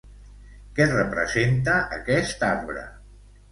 [0.79, 2.89] Què representa aquest arbre?